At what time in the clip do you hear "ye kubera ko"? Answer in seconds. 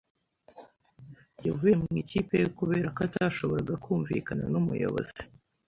2.41-2.99